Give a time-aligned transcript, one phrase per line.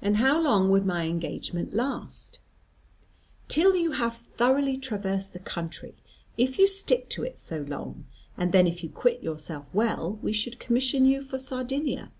[0.00, 2.38] "And how long would my engagement last?"
[3.48, 5.96] "Till you have thoroughly traversed the country,
[6.38, 8.04] if you stick to it so long;
[8.38, 12.12] and then if you quit yourself well, we should commission you for Sardinia.